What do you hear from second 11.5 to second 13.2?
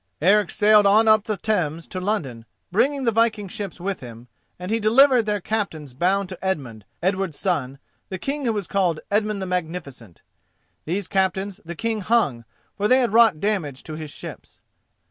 the King hung, for they had